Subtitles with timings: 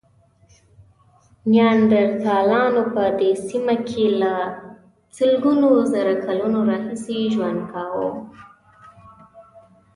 [1.51, 4.33] نیاندرتالانو په دې سیمه کې له
[5.17, 8.09] سلګونو زره کلونو راهیسې ژوند کاوه.